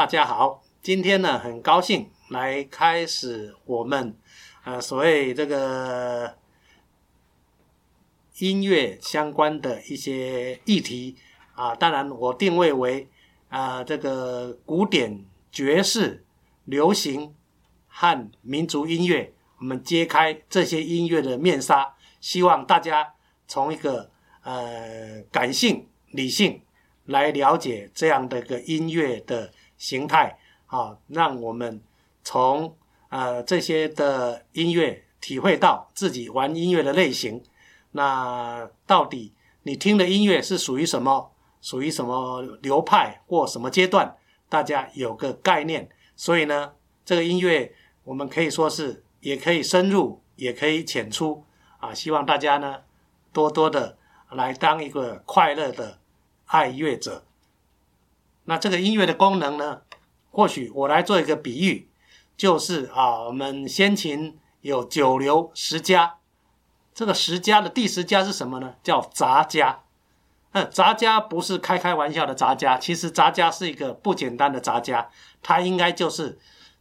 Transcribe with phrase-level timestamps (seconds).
[0.00, 4.16] 大家好，今天呢很高兴来开始我们
[4.64, 6.38] 呃所谓这个
[8.38, 11.16] 音乐相关的一些议题
[11.54, 13.10] 啊，当然我定位为
[13.50, 16.24] 啊这个古典、爵士、
[16.64, 17.34] 流行
[17.86, 23.12] 和民族音乐，我们揭开这些音乐的面纱，希望大家
[23.46, 24.10] 从一个
[24.44, 26.62] 呃感性、理性
[27.04, 29.52] 来了解这样的一个音乐的。
[29.80, 31.80] 形态啊，让我们
[32.22, 32.76] 从
[33.08, 37.42] 呃这些的音乐体会到自己玩音乐的类型。
[37.92, 41.32] 那到底你听的音乐是属于什么？
[41.62, 44.14] 属于什么流派或什么阶段？
[44.50, 45.88] 大家有个概念。
[46.14, 46.72] 所以呢，
[47.06, 47.74] 这个音乐
[48.04, 51.42] 我们可以说是也可以深入，也可以浅出
[51.78, 51.94] 啊。
[51.94, 52.82] 希望大家呢
[53.32, 53.96] 多多的
[54.30, 55.98] 来当一个快乐的
[56.44, 57.24] 爱乐者。
[58.50, 59.82] 那这个音乐的功能呢？
[60.32, 61.88] 或许我来做一个比喻，
[62.36, 66.16] 就是啊，我们先秦有九流十家，
[66.92, 68.74] 这个十家的第十家是什么呢？
[68.82, 69.84] 叫杂家。
[70.50, 75.08] 嗯，杂家不是开开玩笑的杂家，其实杂家是一个不简单的杂家，
[75.40, 76.36] 它应该就是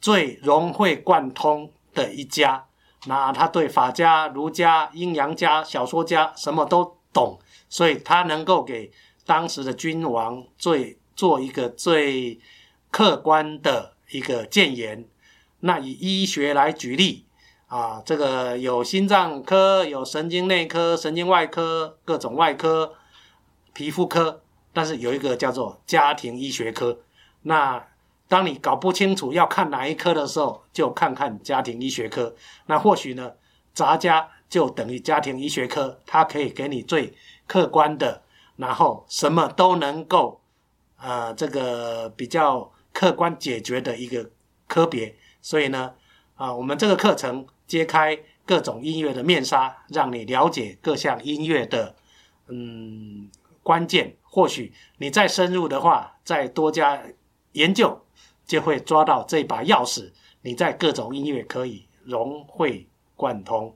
[0.00, 2.64] 最融会贯通的一家。
[3.04, 8.90] 那他对法家、儒家、阴阳家、小说家什么都懂，所以他能够给
[9.26, 10.96] 当时的君王最。
[11.20, 12.40] 做一个最
[12.90, 15.06] 客观的一个谏言。
[15.58, 17.26] 那以医学来举例
[17.66, 22.94] 啊，这个有心脏科、有神经内科、神经外科、各种外科、
[23.74, 24.40] 皮肤科，
[24.72, 27.00] 但是有一个叫做家庭医学科。
[27.42, 27.86] 那
[28.26, 32.34] 当你搞不清楚要看哪一科的时候，就看看家庭医学科。
[32.64, 33.32] 那或许呢，
[33.74, 37.12] 杂家就等于家庭医学科，它可以给你最
[37.46, 38.22] 客观的，
[38.56, 40.39] 然后什么都能够。
[41.00, 44.30] 呃，这个比较客观解决的一个
[44.66, 45.94] 科别，所以呢，
[46.34, 51.94] 啊，我们这个课程揭开各种音乐的面纱，让你了解各项音乐的
[52.48, 53.30] 嗯
[53.62, 54.16] 关键。
[54.22, 57.02] 或许你再深入的话，再多加
[57.52, 58.04] 研究，
[58.44, 60.12] 就会抓到这把钥匙，
[60.42, 62.86] 你在各种音乐可以融会
[63.16, 63.74] 贯通。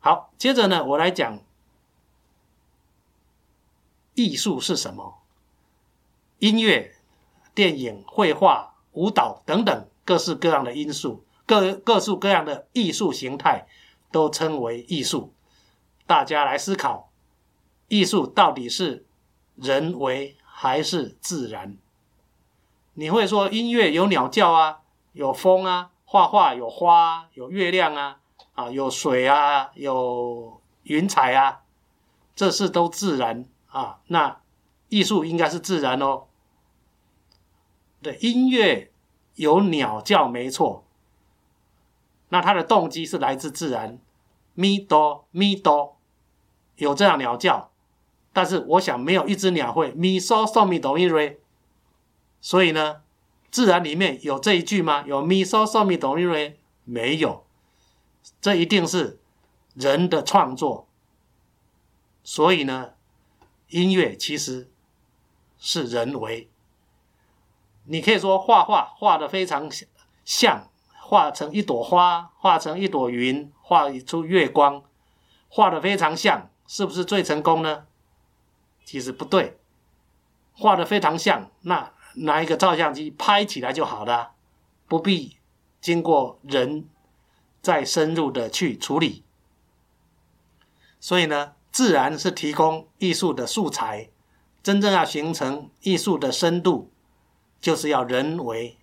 [0.00, 1.38] 好，接着呢，我来讲
[4.14, 5.21] 艺术是什么。
[6.42, 6.92] 音乐、
[7.54, 13.68] 电影、绘画、舞蹈等等各式各样的因素，各各式各样的艺术形态，
[14.10, 15.32] 都称为艺术。
[16.04, 17.12] 大家来思考，
[17.86, 19.06] 艺术到底是
[19.54, 21.76] 人为还是自然？
[22.94, 24.80] 你会说音乐有鸟叫啊，
[25.12, 28.18] 有风啊；画画有花、有月亮啊，
[28.54, 31.60] 啊，有水啊，有云彩啊，
[32.34, 34.00] 这是都自然啊。
[34.08, 34.40] 那
[34.88, 36.24] 艺术应该是自然哦。
[38.02, 38.90] 对，音乐
[39.36, 40.84] 有鸟叫没错，
[42.30, 44.00] 那它的动机是来自自然，
[44.54, 45.96] 咪哆咪哆，
[46.76, 47.70] 有这样鸟叫，
[48.32, 51.40] 但是我想没有一只鸟会咪嗦嗦咪哆咪瑞，
[52.40, 53.02] 所以呢，
[53.50, 55.04] 自然里面有这一句吗？
[55.06, 56.58] 有咪嗦嗦咪哆咪瑞？
[56.84, 57.46] 没有，
[58.40, 59.20] 这一定是
[59.74, 60.88] 人的创作，
[62.24, 62.94] 所以呢，
[63.68, 64.68] 音乐其实
[65.56, 66.48] 是人为。
[67.84, 69.68] 你可以说画画画的非常
[70.24, 70.68] 像，
[71.00, 74.84] 画成一朵花，画成一朵云，画一出月光，
[75.48, 77.86] 画的非常像，是不是最成功呢？
[78.84, 79.58] 其实不对，
[80.54, 84.32] 画的非常像，那拿一个照相机拍起来就好了，
[84.86, 85.38] 不必
[85.80, 86.88] 经过人
[87.60, 89.24] 再深入的去处理。
[91.00, 94.08] 所以呢，自然是提供艺术的素材，
[94.62, 96.91] 真正要形成艺术的深度。
[97.62, 98.76] 就是要人为，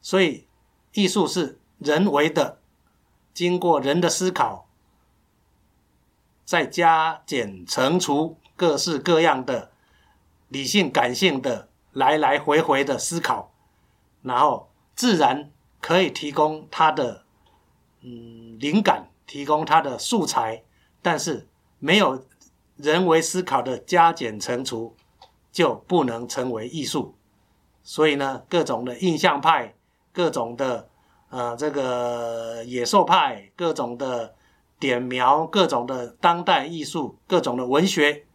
[0.00, 0.46] 所以
[0.92, 2.60] 艺术是人为的，
[3.34, 4.68] 经过人的思考，
[6.44, 9.72] 再加减乘除各式各样的
[10.48, 13.52] 理性感性的来来回回的思考，
[14.22, 15.50] 然后自然
[15.80, 17.24] 可以提供它的
[18.02, 20.62] 嗯灵感，提供它的素材，
[21.02, 21.48] 但是
[21.80, 22.24] 没有
[22.76, 24.94] 人为思考的加减乘除，
[25.50, 27.15] 就不能成为艺术。
[27.88, 29.72] 所以呢，各种的印象派，
[30.12, 30.88] 各种的
[31.30, 34.34] 呃这个野兽派，各种的
[34.80, 38.26] 点描，各种的当代艺术，各种的文学，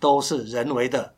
[0.00, 1.14] 都是人为的。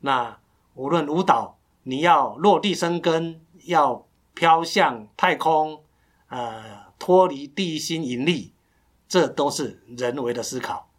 [0.00, 0.38] 那
[0.74, 5.82] 无论舞蹈，你要落地生根，要飘向太空，
[6.28, 8.52] 呃，脱离地心引力，
[9.08, 10.90] 这都是人为的思考。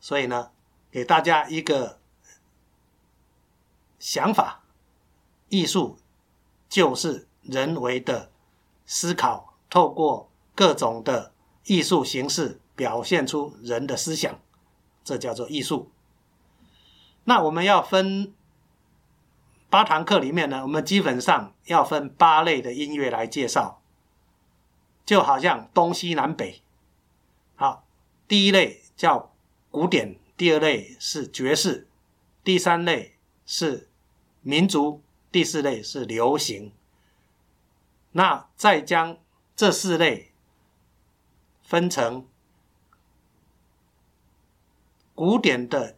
[0.00, 0.52] 所以呢，
[0.90, 1.98] 给大家一个。
[4.04, 4.62] 想法
[5.48, 5.98] 艺术
[6.68, 8.30] 就是人为的
[8.84, 11.32] 思考，透过各种的
[11.64, 14.38] 艺术形式表现出人的思想，
[15.02, 15.90] 这叫做艺术。
[17.24, 18.34] 那我们要分
[19.70, 23.80] 八堂课里面呢，我们基本上要分八类的音乐来介绍，
[25.06, 26.60] 就好像东西南北。
[27.54, 27.86] 好，
[28.28, 29.32] 第一类叫
[29.70, 31.88] 古典，第二类是爵士，
[32.42, 33.16] 第三类
[33.46, 33.88] 是
[34.44, 35.02] 民族，
[35.32, 36.70] 第四类是流行。
[38.12, 39.18] 那再将
[39.56, 40.30] 这四类
[41.60, 42.28] 分成
[45.16, 45.96] 古典的。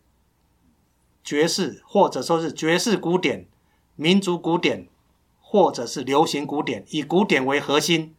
[1.22, 3.48] 爵士，或者说是爵士古典、
[3.96, 4.88] 民族古典，
[5.40, 8.14] 或者是流行古典，以古典为核心，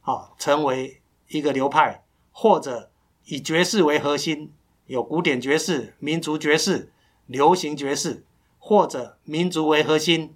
[0.00, 2.02] 啊，成为一个流派；
[2.32, 2.90] 或者
[3.26, 4.52] 以爵士为核心，
[4.86, 6.90] 有古典爵士、民族爵士、
[7.26, 8.24] 流行爵士；
[8.66, 10.34] 或者民族为核心，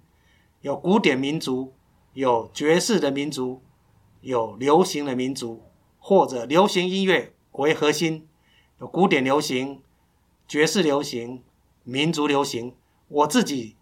[0.61, 1.73] 有古典民族、
[2.13, 3.61] 有爵士的民族、
[4.21, 5.59] 有流行的民族；
[5.99, 8.29] 或者流行音乐为核心，
[8.79, 9.81] 有古典流行、
[10.47, 11.43] 爵士流行。
[11.83, 12.73] 民族流行，
[13.09, 13.75] 我自己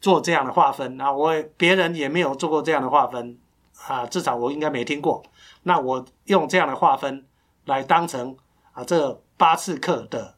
[0.00, 3.38] 做这样的划分，那我别人也没有做过这样的划分
[3.86, 5.22] 啊，至少我应该没听过。
[5.62, 7.24] 那我用这样的划分
[7.64, 8.36] 来当成
[8.72, 10.34] 啊这八次课的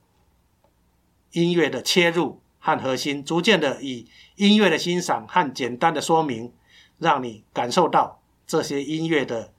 [1.33, 6.53] 音乐的切入和核心，逐渐的以音乐的欣赏和简单的说明，
[6.99, 9.53] 让你感受到这些音乐的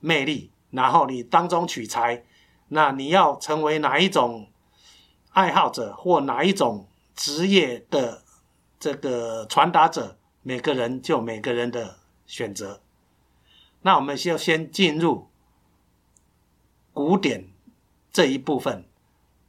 [0.00, 2.24] 魅力，然后你当中取材。
[2.68, 4.48] 那你要成为哪一种？
[5.32, 6.86] 爱好者或哪一种
[7.16, 8.22] 职业的
[8.78, 12.80] 这个传达者，每个人就每个人的选择。
[13.82, 15.28] 那我们需要先进入
[16.92, 17.48] 古典
[18.12, 18.84] 这一部分，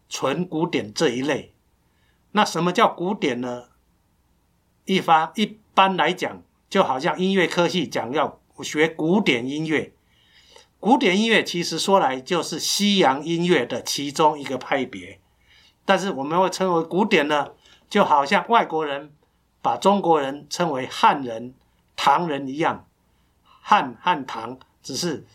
[0.09, 1.53] 纯古典这一类。
[2.35, 3.69] 那什么叫古典呢？
[4.83, 9.93] 一般一般来讲，就好像音乐科系讲要学古典音乐，
[10.81, 15.21] 古典音乐其实说来就是西洋音乐的其中一个派别。
[15.85, 17.53] 但是我们会称为古典呢，
[17.89, 19.13] 就好像外国人
[19.61, 21.53] 把中国人称为汉人、
[21.95, 22.85] 唐人一样，
[23.61, 25.25] 汉汉唐只是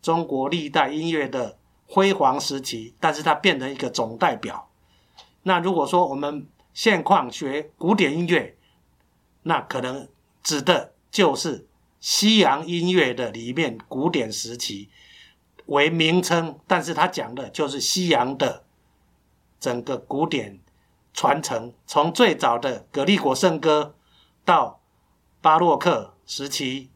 [0.00, 4.70] 中国历代音乐的辉煌时期，但是它变成一个总代表。
[5.44, 8.58] 那如果说我们现况学古典音乐，
[9.44, 10.08] 那可能
[10.42, 11.68] 指的就是
[12.00, 14.90] 西洋音乐的里面古典时期
[15.66, 18.64] 为名称，但是它讲的就是西洋的。
[19.60, 20.60] 整个古典
[21.14, 23.94] 传承，从最早的格利果圣歌
[24.44, 24.82] 到
[25.40, 26.90] 巴洛克时期、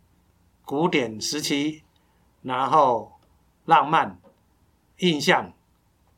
[0.66, 1.82] 古典时期，
[2.42, 3.12] 然后
[3.64, 4.20] 浪漫、
[4.98, 5.54] 印象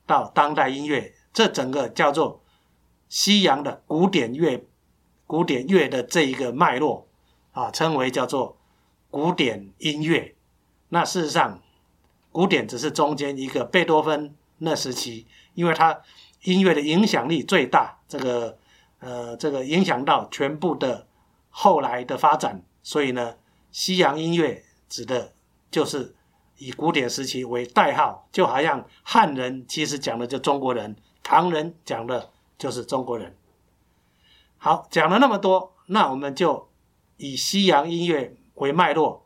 [0.06, 2.42] 到当代音乐，这整个叫做
[3.08, 4.66] 西洋的古典乐、
[5.26, 7.06] 古典乐的这一个脉络
[7.52, 8.56] 啊，称为叫做
[9.10, 10.34] 古典音乐。
[10.88, 11.60] 那事实上，
[12.32, 16.00] 古典只是中间一个贝多芬那时期，因为他。
[16.44, 18.56] 音乐的影响力最大，这个
[19.00, 21.06] 呃，这个影响到全部的
[21.50, 22.62] 后来的发展。
[22.82, 23.34] 所以呢，
[23.70, 25.34] 西洋音乐指的
[25.70, 26.14] 就是
[26.56, 30.96] 以古典时期为代号，就好像汉人其实讲的就中国人，
[31.30, 33.36] 唐人讲的就是中国人。
[34.58, 36.68] 好，讲了那么多，那我们就
[37.18, 39.22] 以西洋音乐为脉络，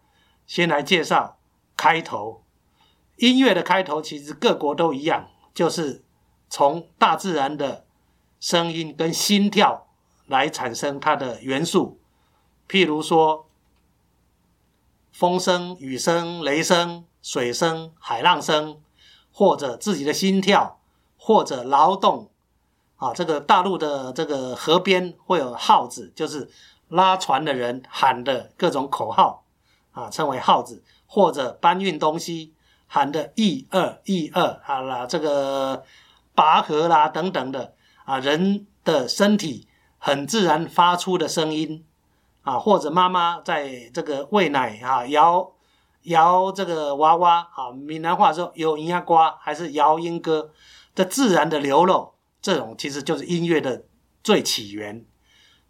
[0.46, 1.38] 先来介绍
[1.78, 2.44] 开头。
[3.16, 6.02] 音乐的开头其实各国都一样，就是。
[6.50, 7.84] 从大自然的
[8.38, 9.88] 声音跟心跳
[10.26, 11.99] 来产生它的元素，
[12.68, 13.49] 譬如说
[15.11, 18.80] 风声、雨声、雷声、水声、海浪声，
[19.32, 20.78] 或者自己的心跳，
[21.24, 22.28] 或者劳动
[22.96, 23.14] 啊。
[23.14, 26.50] 这个大陆的这个河边会有号子，就是
[26.88, 29.44] 拉船的人喊的各种口号
[29.92, 32.52] 啊，称为号子，或者搬运东西
[32.86, 35.84] 喊的一二一二，好了，这个。
[36.36, 41.84] 拔河啦，等等的啊，人的身体很自然发出的声音
[42.42, 45.52] 啊，或者妈妈在这个喂奶啊，摇
[46.02, 50.50] 摇这个娃娃啊，闽南话说有咿呀瓜，还是摇莺歌，
[50.94, 53.84] 这自然的流露，这种其实就是音乐的
[54.22, 55.04] 最起源。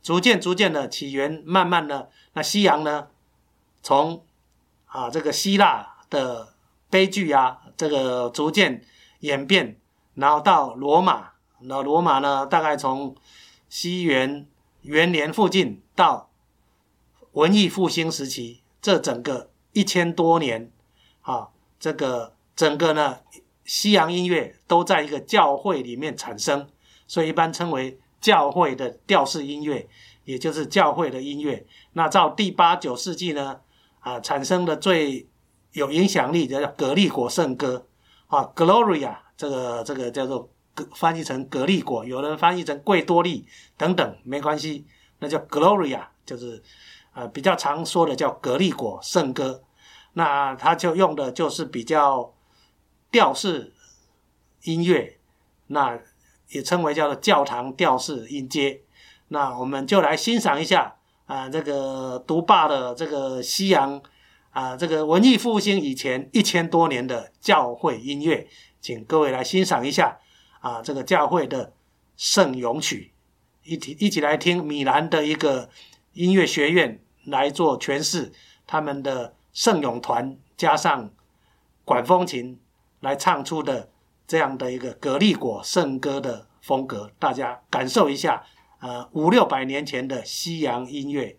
[0.03, 3.09] 逐渐逐渐的起源，慢慢的，那西洋呢，
[3.83, 4.25] 从
[4.85, 6.55] 啊这个希腊的
[6.91, 8.85] 悲剧啊，这个逐渐
[9.21, 9.81] 演变。
[10.15, 12.47] 然后到罗马，那罗马呢？
[12.47, 13.17] 大概从
[13.69, 14.47] 西元
[14.83, 16.31] 元年附近到
[17.33, 20.71] 文艺复兴时期，这整个一千多年，
[21.23, 21.49] 啊，
[21.81, 23.19] 这个整个呢，
[23.65, 26.69] 西洋音乐都在一个教会里面产生，
[27.07, 29.89] 所以一般称为教会的调式音乐，
[30.25, 31.67] 也就是教会的音乐。
[31.93, 33.61] 那到第八九世纪呢，
[34.01, 35.29] 啊，产生的最
[35.73, 37.87] 有影响力的叫《格利果圣歌》
[38.37, 40.51] 啊，Gloria，这个这个叫做
[40.95, 44.87] 翻译成格利果，有人翻译成贵多利等等，没关系，
[45.19, 46.63] 那叫 Gloria，就是
[47.15, 49.63] 呃比较常说的叫格利果圣歌。
[50.13, 52.33] 那他就用的就是比较
[53.15, 53.73] 调式
[54.65, 55.19] 音乐，
[55.69, 55.97] 那
[56.49, 58.81] 也称为叫做教堂调式音阶。
[59.29, 64.03] 那我们就来欣赏一下啊，这个独霸的这个西洋
[64.51, 68.49] 啊，这个文艺复兴以前一千多年的教会音乐，
[68.81, 70.19] 请各位来欣赏一下
[70.59, 71.73] 啊，这个教会的
[72.17, 73.13] 圣咏曲，
[73.63, 75.71] 一起一起来听米兰的一个
[76.15, 78.33] 音乐学院来做诠释
[78.67, 79.37] 他们的。
[79.55, 81.13] 圣咏团加上
[81.85, 82.59] 管风琴
[83.05, 83.91] 来唱出的
[84.27, 88.43] 这样的一个格力果圣歌的风格，大家感受一下。
[88.81, 91.39] 呃，五六百年前的西洋音乐。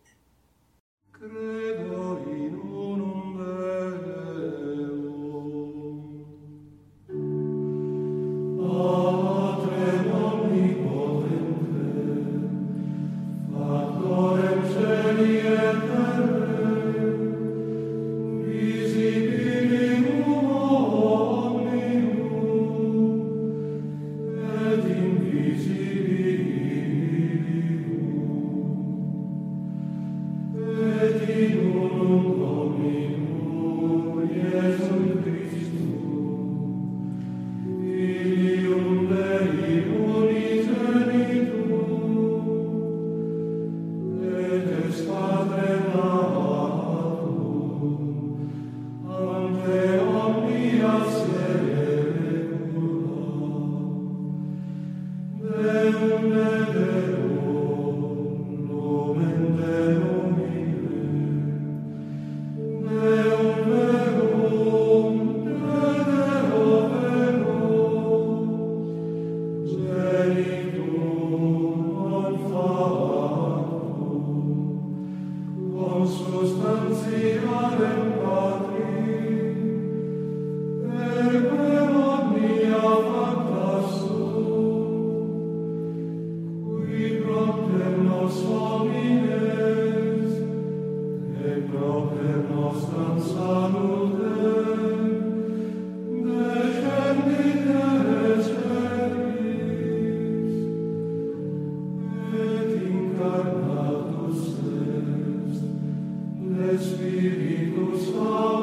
[107.26, 108.55] Spiritus Sanctus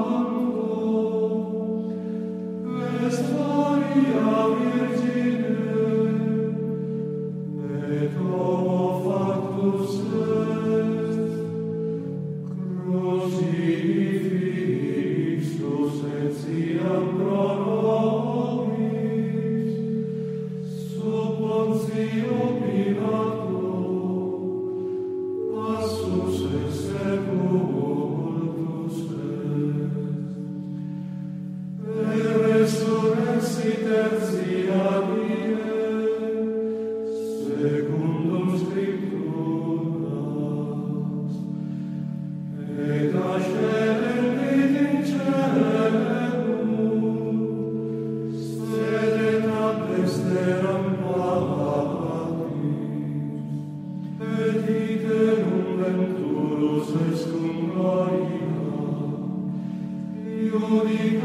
[60.72, 61.21] You.